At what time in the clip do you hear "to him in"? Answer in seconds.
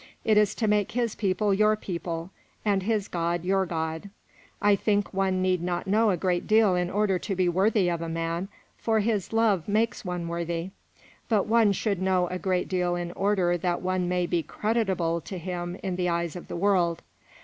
15.21-15.97